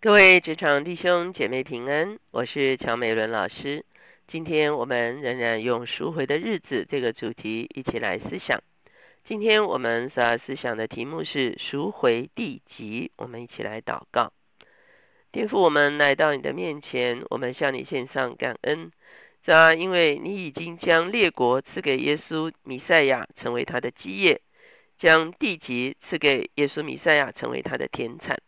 [0.00, 3.84] 各位职场弟兄姐妹平安，我是乔美伦老师。
[4.28, 8.62] 今天我们仍然用“赎回的日子”这个主题一起来思想。
[9.24, 13.10] 今天我们所要思想的题目是“赎回地级”。
[13.18, 14.32] 我们一起来祷告，
[15.32, 18.92] 天父，我们来到你的面前，我们向你献上感恩。
[19.42, 24.36] 主啊，因为你已经将列国赐给耶稣弥赛亚，成为他的基业；
[25.00, 28.38] 将地级赐给耶稣弥赛亚，成为他的田产。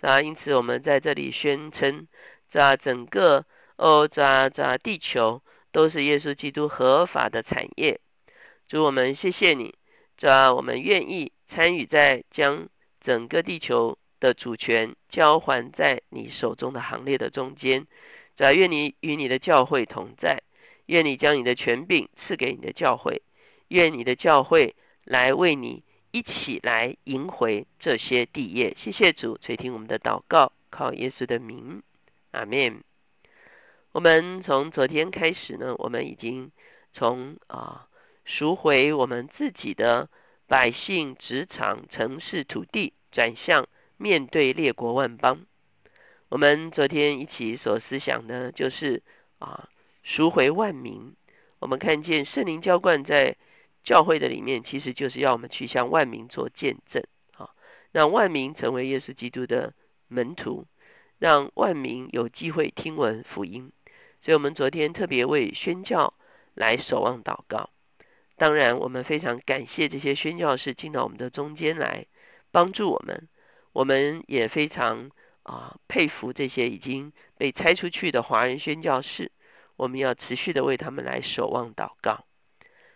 [0.00, 2.06] 啊，因此我们在这里宣称，
[2.52, 3.44] 这整个
[3.76, 8.00] 哦，这这地球都是耶稣基督合法的产业。
[8.68, 9.74] 主，我们谢谢你，
[10.16, 12.68] 这我们愿意参与在将
[13.00, 17.86] 整个地球的主权交还在你手中的行列的中间。
[18.36, 20.42] 这愿你与你的教会同在，
[20.86, 23.22] 愿你将你的权柄赐给你的教会，
[23.68, 25.82] 愿你的教会来为你。
[26.16, 31.82] 一起来赢回这些地业，谢谢主垂听我们的祷告，靠耶稣的名，
[32.30, 32.82] 阿门。
[33.92, 36.52] 我们从昨天开始呢，我们已经
[36.94, 37.86] 从啊
[38.24, 40.08] 赎回我们自己的
[40.48, 45.44] 百姓、职场、城市、土地，转向面对列国万邦。
[46.30, 49.02] 我们昨天一起所思想的，就是
[49.38, 49.68] 啊
[50.02, 51.14] 赎回万民。
[51.58, 53.36] 我们看见圣灵浇灌在。
[53.86, 57.04] 教会的里面，其实就是要我们去向万民做见证，
[57.38, 57.50] 啊，
[57.92, 59.72] 让万民成为耶稣基督的
[60.08, 60.66] 门徒，
[61.18, 63.72] 让万民有机会听闻福音。
[64.22, 66.12] 所以，我们昨天特别为宣教
[66.52, 67.70] 来守望祷告。
[68.36, 72.06] 当然，我们非常感谢这些宣教士进到我们的中间来
[72.50, 73.28] 帮助我们。
[73.72, 75.10] 我们也非常
[75.44, 79.30] 啊佩服这些已经被拆出去的华人宣教士。
[79.76, 82.25] 我们要持续的为他们来守望祷告。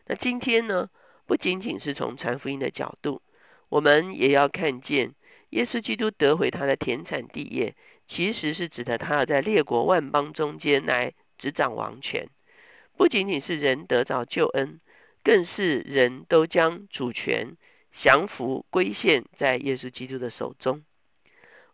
[0.06, 0.90] 那今天呢，
[1.26, 3.22] 不仅仅是从传福音的角度，
[3.68, 5.14] 我们也要看见
[5.50, 7.76] 耶稣基督得回他的田产地业，
[8.08, 12.28] 其实是指的他要在列国万邦中间来执掌王权。
[12.96, 14.80] 不仅仅是人得着救恩，
[15.22, 17.56] 更是人都将主权
[18.02, 20.82] 降服归献在耶稣基督的手中。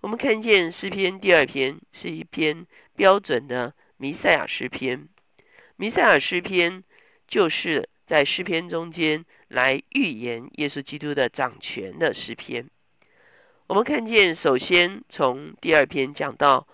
[0.02, 5.08] 我们看见诗篇第二篇是一篇标准的弥赛亚诗篇，
[5.76, 6.84] 弥赛亚诗篇
[7.28, 7.88] 就是。
[8.06, 12.70] 在诗篇中间来预言耶稣基督的掌权的诗篇，
[13.66, 16.68] 我们看见，首先从第二篇讲到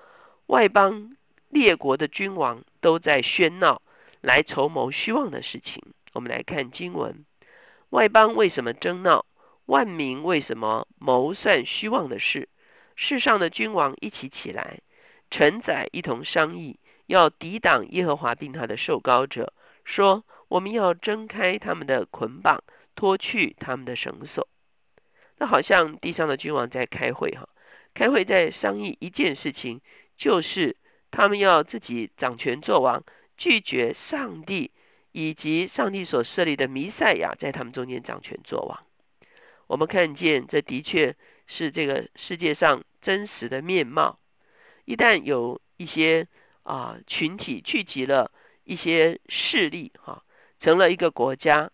[0.47, 1.17] 外邦
[1.49, 3.81] 列国的君王都在喧闹，
[4.21, 5.83] 来筹谋虚妄的事情。
[6.13, 7.25] 我们来看经文，
[7.89, 9.25] 外邦为什么争闹？
[9.65, 12.51] 万民为什么谋算虚妄的事？
[12.95, 14.81] 世上的君王一起起来，
[15.31, 19.55] 臣宰一同商议，要抵挡耶和华并他的受膏者，
[19.87, 20.25] 说。
[20.53, 22.63] 我们要挣开他们的捆绑，
[22.95, 24.49] 脱去他们的绳索。
[25.39, 27.49] 那好像地上的君王在开会哈，
[27.95, 29.81] 开会在商议一件事情，
[30.19, 30.77] 就是
[31.11, 33.03] 他们要自己掌权作王，
[33.39, 34.73] 拒绝上帝
[35.11, 38.85] 以及上帝所设立的弥赛亚在他们中间掌权作王。
[39.69, 44.19] 我们看见这的确是这个世界上真实的面貌。
[44.85, 46.29] 一旦有一些
[46.63, 48.31] 啊群体聚集了
[48.65, 50.23] 一些势力哈。
[50.63, 51.71] 成了一个国家，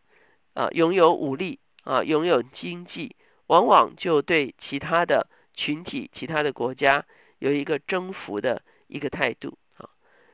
[0.55, 3.15] 啊，拥有武力，啊，拥有经济，
[3.47, 7.05] 往往就对其他的群体、其他的国家
[7.39, 9.91] 有一个征服的一个态度，啊，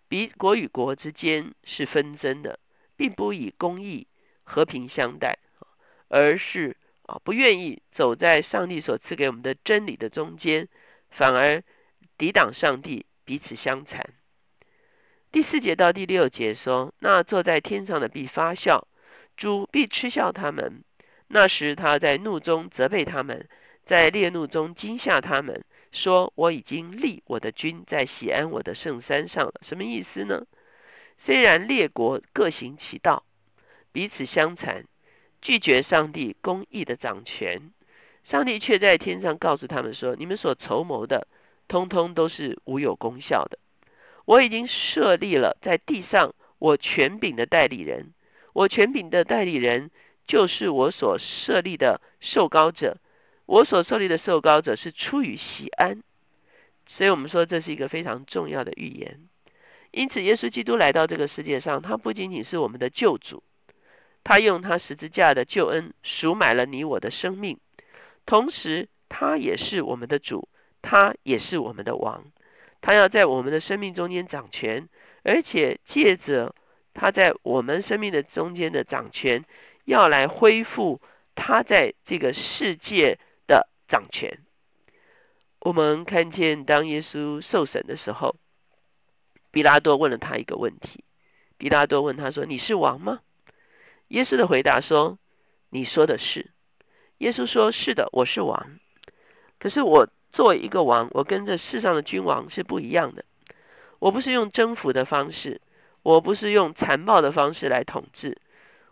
[0.09, 2.61] 比国与国之间是纷争的，
[2.97, 4.07] 并不以公义
[4.45, 5.39] 和平相待，
[6.09, 6.77] 而是
[7.07, 10.69] 啊，不愿意走在上帝所赐给我们的真理的中间，
[11.11, 11.65] 反而
[12.17, 14.15] 抵挡上帝，彼此相残。
[15.34, 18.87] 第四节到第六节说：“那坐在天上的必发笑，
[19.37, 20.84] 主必嗤笑他们。
[21.27, 23.49] 那时他在怒中责备他们，
[23.84, 29.55] 在烈怒中惊吓他们，说：我已经立我的君在喜安我的圣山上了。
[29.62, 30.47] 什么意思呢？
[31.27, 33.25] 虽然列国各行其道，
[33.91, 34.84] 彼此相残，
[35.43, 37.73] 拒绝上帝公义的掌权，
[38.23, 41.27] 上帝却在天上告诉他们说：你们所筹谋的，
[41.67, 43.59] 通通都是无有功效的。”
[44.25, 48.12] 我已经设立了在地上我权柄的代理人，
[48.53, 49.91] 我权柄的代理人
[50.26, 52.97] 就是我所设立的受膏者，
[53.47, 56.03] 我所设立的受膏者是出于西安，
[56.88, 59.21] 所以我们说这是一个非常重要的预言。
[59.91, 63.43] 因此，耶稣基督来到这个世界上，他不仅仅是我们的救主，
[64.25, 67.59] 他用他十字架的救恩赎买了你我的生命，
[68.26, 70.49] 同时他也是我们的主，
[70.82, 72.25] 他也是我们的王。
[72.85, 74.91] 他要在我们的生命中间掌权，
[75.23, 76.55] 而且借着
[76.93, 79.47] 他在我们生命的中间的掌权，
[79.87, 81.01] 要来恢复
[81.35, 84.39] 他在这个世界的掌权。
[85.61, 88.37] 我们看见当耶稣受审的时候，
[89.51, 91.05] 比拉多问了他一个问题。
[91.57, 93.21] 比拉多问他说：“你是王吗？”
[94.09, 95.19] 耶稣的回答说
[95.73, 96.51] ：“你说的是。”
[97.17, 98.79] 耶稣说：“是的，我是王。
[99.59, 103.25] 可是我作为一个王，我跟这世上的君王是不一样的。
[104.01, 105.61] 我不是用征服的方式，
[106.03, 108.37] 我不是用残暴的方式来统治，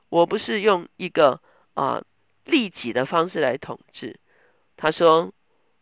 [0.08, 1.40] 我不是用一个
[1.74, 2.02] 啊
[2.44, 4.18] 利己的方式来统治。”
[4.78, 5.32] 他说：“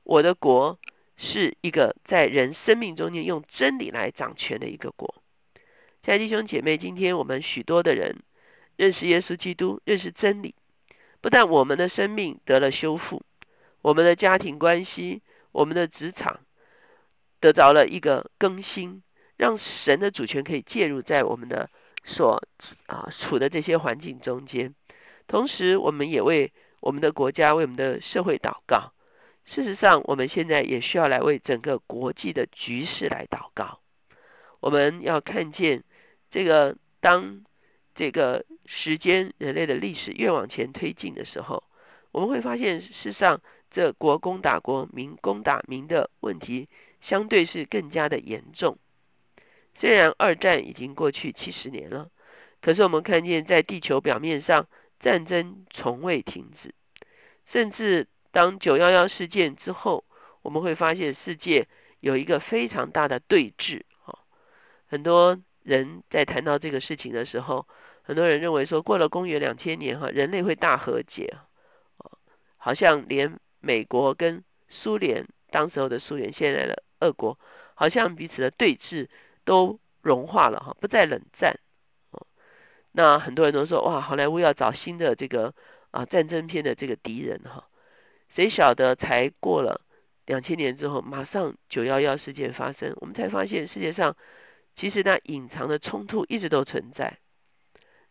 [0.03, 0.79] 我的国
[1.17, 5.15] 是一个在人生命中间用真理来掌权的一个国。”
[6.03, 8.17] 亲爱的弟兄姐妹，今天我们许多的人
[8.77, 10.55] 认识耶稣基督，认识真理。
[11.21, 13.23] 不但我们的生命得了修复，
[13.83, 15.21] 我们的家庭关系、
[15.52, 16.41] 我们的职场
[17.41, 19.02] 得着了一个更新，
[19.37, 21.70] 让神的主权可以介入在我们的
[22.05, 22.43] 所
[22.87, 24.75] 啊处的这些环境中间。
[25.26, 28.93] 同时，我们也为我们的国家、为我们的社会祷告。
[29.47, 33.81] 事实上，我们现在也需要来为整个国际的局势来祷告。
[34.61, 35.85] 我们要看见
[36.31, 37.43] 这个当。
[37.97, 41.64] 这个时间，人类的历史越往前推进的时候，
[42.12, 46.69] 我们会发现，事实上，这国攻打国、民攻打民的问题，
[47.00, 48.78] 相对是更加的严重。
[49.78, 52.11] 虽然二战已经过去七十年了，
[52.61, 54.67] 可是我们看见，在地球表面上，
[55.00, 56.75] 战争从未停止。
[57.52, 60.05] 甚至当九幺幺事件之后，
[60.43, 61.66] 我们会发现，世界
[62.00, 63.82] 有一个非常大的对峙。
[64.02, 64.19] 哈，
[64.88, 67.66] 很多人在谈到这个事情的时候，
[68.02, 71.34] 很多人认为说，过了公元两千年哈，人类会大和解
[71.99, 72.12] 啊，
[72.58, 77.39] 好像连美国跟苏联当时候的苏联，现在的俄国，
[77.75, 79.09] 好像彼此的对峙
[79.45, 81.59] 都融化了哈，不再冷战。
[82.93, 85.55] 那很多人都说，哇，好莱坞要找新的这个
[85.93, 87.69] 啊战争片的这个敌人哈，
[88.35, 89.83] 谁晓得才过了
[90.27, 94.17] 两千年之后，马上九幺幺事件发生，我们才发现世界上
[94.75, 97.19] 其实那隐藏的冲突一直都存在。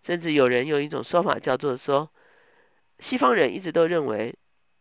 [0.06, 2.10] 甚至有人用一种说法叫做说，
[3.00, 4.36] 西方人一直都认为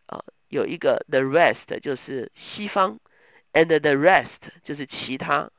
[0.06, 2.98] 啊有一个 the rest 就是西方
[3.52, 4.28] ，and the rest
[4.64, 5.50] 就是其他，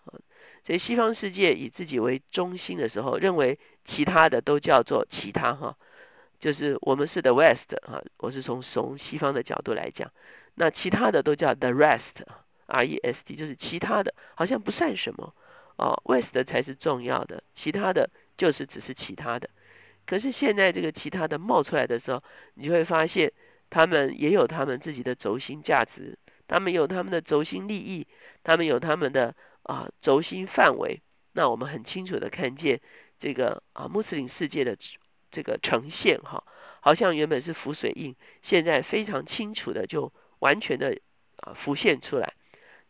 [0.65, 5.77] 所以西方世界以自己为中心的时候，认为其他的都叫做其他哈，
[6.39, 10.11] 就是我们是 the west 哈，我是从从西方的角度来讲，
[10.55, 15.33] 那其他的都叫 the rest，r e s t 就是其他的，好像不算什么
[15.77, 18.09] 哦，west 才是重要的，其他的。
[18.39, 19.49] 就是只是其他的，
[20.07, 23.33] 可是现在这个其他的冒出来的时候，你就会发现
[23.69, 26.17] 他们也有他们自己的轴心价值，
[26.47, 28.07] 他们有他们的轴心利益，
[28.43, 31.01] 他们有他们的啊轴心范围。
[31.33, 32.81] 那我们很清楚的看见
[33.19, 34.77] 这个啊穆斯林世界的
[35.31, 36.43] 这个呈现哈，
[36.81, 40.97] 好像原本是浮水印，现在非常清楚的就完全的
[41.37, 42.33] 啊浮现出来。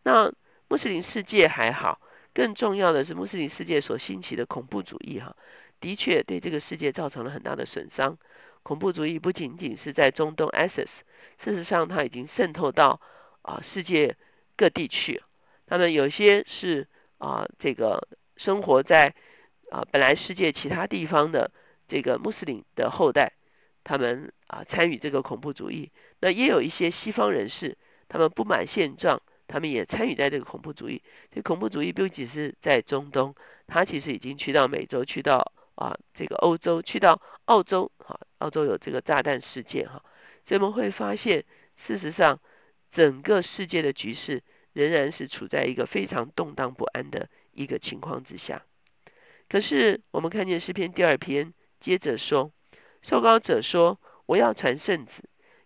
[0.04, 0.32] 那
[0.68, 2.02] 穆斯林世界还好。
[2.32, 5.36] 更重要的是，穆斯林世界所兴起的恐怖主义，哈，
[5.82, 8.18] 的确对这个世界造成了很大的损伤。
[8.64, 10.88] 恐怖主义不仅仅是在中东 ISIS，
[11.44, 13.02] 事实上它已经渗透到
[13.42, 14.16] 啊世界
[14.56, 15.22] 各地去。
[15.68, 18.08] 他们有些是啊这个
[18.38, 19.14] 生活在
[19.72, 21.52] 啊本来世界其他地方的
[21.88, 23.34] 这个穆斯林的后代，
[23.84, 25.92] 他们啊参与这个恐怖主义。
[26.20, 27.78] 那也有一些西方人士，
[28.08, 29.22] 他们不满现状。
[29.52, 31.02] 他们也参与在这个恐怖主义。
[31.34, 33.34] 这恐怖主义不仅是在中东，
[33.66, 37.92] 它其实已经去到美洲，去到啊这个欧洲，去到澳洲。
[37.98, 39.88] 哈，澳洲有这个炸弹事件。
[39.88, 40.04] 哈，
[40.46, 41.46] 所以我们会发现，
[41.88, 42.40] 事实上
[42.92, 44.44] 整个世界的局势
[44.74, 48.64] 仍然是处在一个非常动荡不安的一个情况之下。
[49.48, 52.52] 可是我们看见诗篇第二篇接着说，
[53.02, 55.12] 受膏者说：“我要传圣旨。”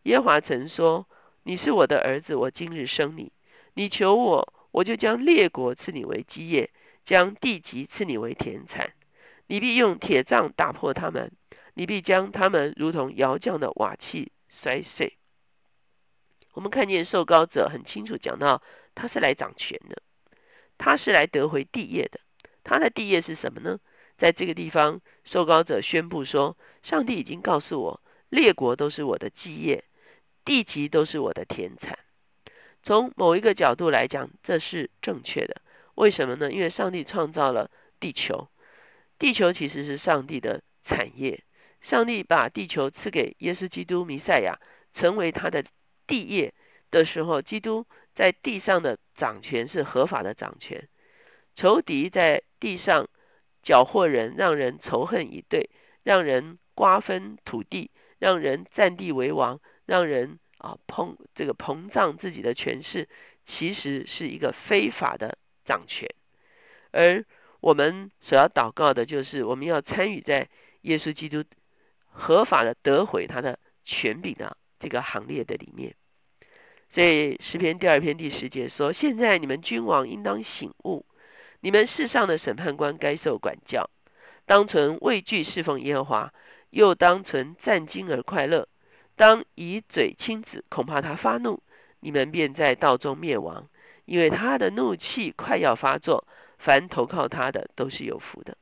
[0.03, 1.07] 耶和华曾说
[1.43, 3.31] ：“你是我的儿子，我今日生你。”
[3.75, 6.69] 你求我，我就将列国赐你为基业，
[7.05, 8.93] 将地级赐你为田产。
[9.53, 11.31] 你必用铁杖打破他们，
[11.75, 14.31] 你必将他们如同窑匠的瓦器
[14.63, 15.15] 摔碎。
[16.55, 18.63] 我们看见受膏者很清楚讲到，
[18.95, 20.01] 他是来掌权的，
[20.79, 22.19] 他是来得回地业的。
[22.63, 23.77] 他的地业是什么呢？
[24.17, 29.83] 在这个地方，受膏者宣布说：上帝已经告诉我，列国都是我的基业，
[30.45, 31.99] 地级都是我的田产。
[32.81, 35.61] 从某一个角度来讲，这是正确的。
[35.93, 36.51] 为什么呢？
[36.51, 37.69] 因为上帝创造了
[37.99, 38.47] 地球，
[39.23, 41.45] 地球其实是上帝的产业。
[41.81, 44.59] 上帝把地球赐给耶稣基督弥赛亚，
[44.95, 45.63] 成为他的
[46.07, 46.53] 地业
[46.91, 50.89] 的时候，基督在地上的掌权是合法的掌权。
[51.55, 53.07] 仇敌在地上
[53.63, 55.69] 缴获人，让人仇恨以对，
[56.03, 60.37] 让人瓜分土地，让人占地为王，让人。
[60.57, 63.09] 啊，膨这个膨胀自己的权势，
[63.47, 66.09] 其实是一个非法的掌权，
[66.91, 67.25] 而
[67.63, 70.49] 我们所要祷告的就是我们要参与在
[70.81, 71.45] 耶稣基督
[72.11, 75.95] 合法的得回他的权柄的这个行列的里面。
[76.93, 81.05] 所以诗篇第二篇第十节说：“现在你们君王应当醒悟，
[81.61, 83.89] 你们世上的审判官该受管教，
[84.45, 86.33] 当存畏惧侍奉耶和华，
[86.69, 88.67] 又当存战惊而快乐。
[89.15, 91.63] 当以嘴亲子，恐怕他发怒。”
[92.01, 93.69] 你们便在道中灭亡，
[94.03, 96.27] 因为他的怒气快要发作。
[96.63, 98.57] 凡投靠他的都是有福的。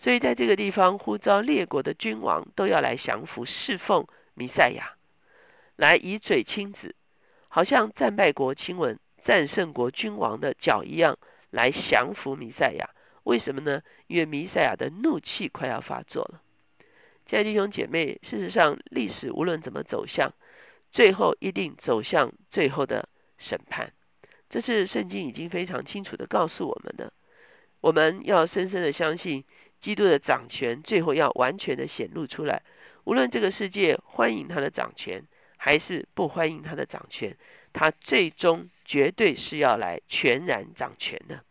[0.00, 4.94] 所以在这个地方呼召列国的君王都要来降服侍奉弥赛亚，
[5.76, 6.96] 来以嘴亲子，
[7.48, 11.18] 好像战败国亲吻战胜国君王的脚一样，
[11.50, 12.90] 来降服弥赛亚。
[13.22, 13.82] 为什么呢？
[14.08, 16.42] 因为弥赛亚的怒气快要发作了。
[17.26, 20.32] 亲爱的弟兄姐妹，事实上历史无论怎么走向。
[20.90, 23.92] 最后一定走向最后的审判，
[24.52, 27.12] 这是圣经已经非常清楚的告诉我们的。
[27.80, 29.42] 我们要深深的相信，
[29.80, 32.62] 基督的掌权最后要完全的显露出来。
[33.02, 35.24] 无论这个世界欢迎他的掌权，
[35.56, 37.36] 还是不欢迎他的掌权，
[37.72, 41.42] 他最终绝对是要来全然掌权的。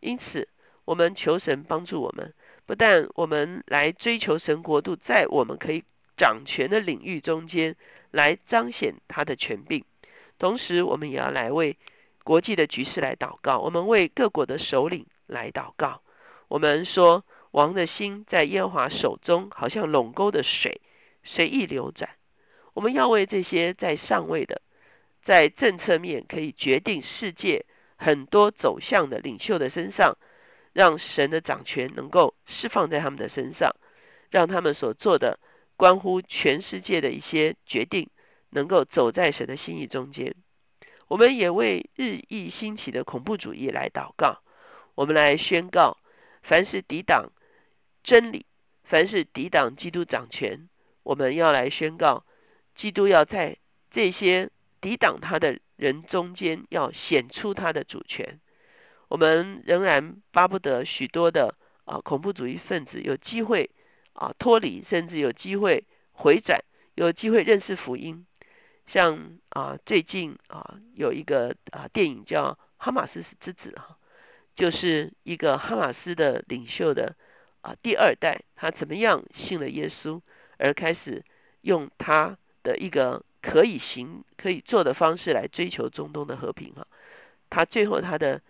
[0.00, 0.48] 因此，
[0.84, 2.34] 我们求神帮助我们，
[2.66, 5.84] 不但我们来追求神国度，在我们可以
[6.16, 7.76] 掌权的领域中间。
[8.14, 9.84] 来彰显他的权柄，
[10.38, 11.78] 同时我们也要来为
[12.24, 13.58] 国际的局势来祷告。
[13.58, 16.02] 我们为各国的首领来祷告。
[16.48, 20.80] 我们说，王的心在耶和华手中，好像垄沟的水，
[21.24, 22.10] 随意流转。
[22.74, 24.62] 我们要为这些在上位的，
[25.24, 30.16] 在政策面可以决定世界很多走向的领袖的身上，
[30.72, 33.76] 让神的掌权能够释放在他们的身上，
[34.30, 35.38] 让他们所做的。
[35.74, 38.08] 关乎全世界的一些决定，
[38.50, 40.36] 能够走在神的心意中间。
[41.12, 44.40] 我们也为日益兴起的恐怖主义来祷告。
[44.94, 45.98] 我们来宣告：
[46.42, 47.32] 凡是抵挡
[48.02, 48.46] 真理，
[48.84, 50.70] 凡是抵挡基督掌权，
[51.02, 52.24] 我们要来宣告，
[52.76, 53.58] 基督要在
[53.90, 54.48] 这些
[54.80, 58.40] 抵挡他的人中间，要显出他的主权。
[59.08, 63.68] 我们仍然巴不得许多的啊恐怖主义分子有机会。
[64.14, 66.64] 啊，脱离甚至有机会回转，
[66.94, 68.26] 有机会认识福音。
[68.86, 73.96] 像啊，最近啊，有一个啊电影叫《哈马斯之子》哈，
[74.54, 77.16] 就是一个哈马斯的领袖的
[77.60, 80.20] 啊第二代，他怎么样信了耶稣，
[80.58, 81.24] 而开始
[81.60, 86.86] 用他的一个可以行、可以做的方式来追求中东的和平哈。
[87.50, 88.42] 他最后他的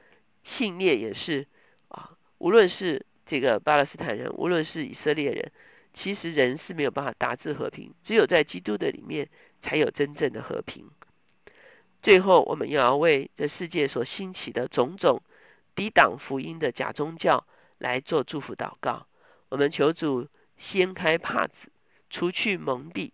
[0.45, 1.47] 信念也是
[1.89, 3.07] 啊，无论是。
[3.25, 5.53] 这个巴勒斯坦人，无论是以色列人，
[5.95, 9.31] 其实人是没有办法达至和平，只有在基督的里面
[9.63, 10.91] 才有真正的和平。
[12.03, 15.23] 最后，我们又要为这世界所兴起的种种
[15.75, 17.47] 抵挡福音的假宗教
[17.79, 19.07] 来做祝福祷告。
[19.49, 20.29] 我们求主
[20.59, 21.55] 掀开帕子，
[22.11, 23.13] 除去蒙蔽，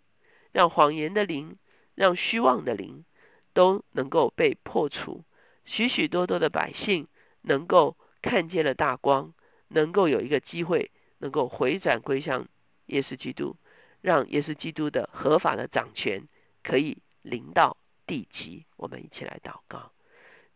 [0.52, 1.58] 让谎言的灵，
[1.94, 3.04] 让虚妄的灵
[3.52, 5.24] 都能够被破除，
[5.64, 7.08] 许许多多的百姓
[7.42, 9.34] 能够看见了大光。
[9.70, 12.48] 能够有一个机会，能够回转归向
[12.86, 13.54] 耶稣基督，
[14.00, 16.26] 让耶稣基督的合法的掌权
[16.68, 18.66] 可以临到地极。
[18.76, 19.90] 我们一起来祷告，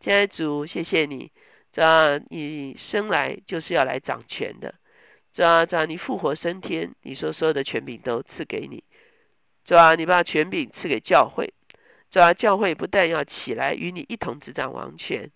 [0.00, 1.32] 亲爱的主，谢谢你，
[1.72, 4.74] 主啊，你生来就是要来掌权的，
[5.34, 8.84] 主啊，主啊，你复活升天，你说所有的权柄都赐给你，
[9.64, 11.54] 主啊，你把权柄赐给教会，
[12.10, 15.30] 主啊，教会不但要起来与你一同执掌王权，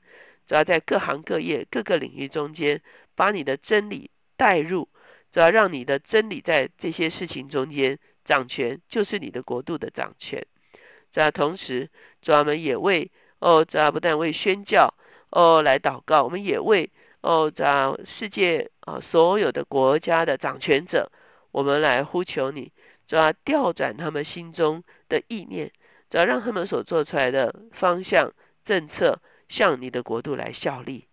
[0.47, 2.83] 主要在各行各业各个领域中间。
[3.19, 4.91] 把你的真理带入，
[5.33, 10.47] 主要让你的真理在这些事情中间掌权，就是你的国度的掌权。
[11.17, 11.89] 主要同时，
[12.21, 14.93] 主要我们也为哦，主要不但为宣教
[15.31, 16.91] 哦来祷告，我们也为
[17.23, 21.11] 哦，主要世界啊所有的国家的掌权者，
[21.53, 22.71] 我们来呼求你，
[23.09, 25.73] 主要调转他们心中的意念，
[26.11, 28.35] 主要让他们所做出来的方向
[28.67, 29.19] 政策
[29.49, 31.07] 向你的国度来效力。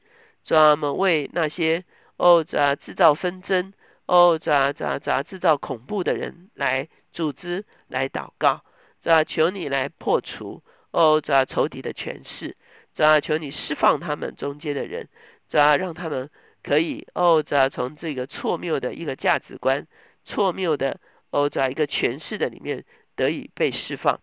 [0.43, 1.85] 专门为那些
[2.17, 3.71] 哦，咋制造纷争，
[4.05, 8.65] 哦，咋咋咋制造恐怖的人来组织来祷告，
[9.03, 12.55] 咋求你来破除哦，咋仇敌的权势，
[12.95, 15.09] 咋求你释放他们中间的人，
[15.49, 16.29] 咋让他们
[16.63, 19.85] 可以哦，咋从这个错谬的一个价值观、
[20.25, 24.19] 错谬的哦，咋一个权势的里面得以被释放。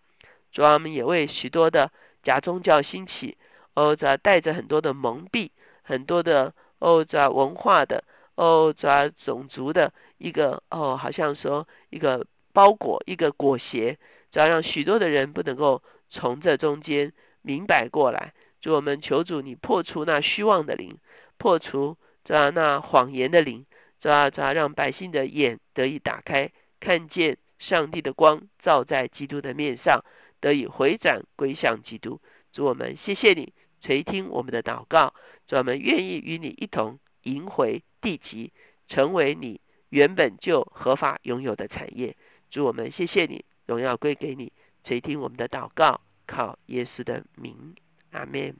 [0.52, 3.36] 主要我们也为许多的假宗教兴起，
[3.74, 5.50] 哦，咋带着很多的蒙蔽。
[5.82, 8.04] 很多的欧洲文化的
[8.36, 8.88] 欧洲
[9.24, 13.98] 种族的一个哦，好像说一个包裹一个裹挟，
[14.32, 20.98] 只要让许多的人不能够从这中间明白过来，主我们求主你破除那虚妄的灵，
[21.38, 23.66] 破除主啊那谎言的灵，
[24.00, 30.04] 主啊主啊让百姓的眼得以打开，看见上帝的光照在基督的面上，
[30.40, 32.20] 得以回转归向基督。
[32.52, 35.14] 主我们谢谢你垂听我们的祷告，
[35.46, 38.52] 主我们愿意与你一同迎回地级，
[38.88, 42.16] 成为你原本就合法拥有的产业。
[42.50, 47.76] 主我们谢谢你，荣耀归给你，垂听我们的祷告，靠耶稣的名。
[48.10, 48.56] 阿门